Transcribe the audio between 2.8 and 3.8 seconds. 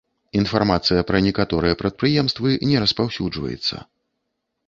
распаўсюджваецца.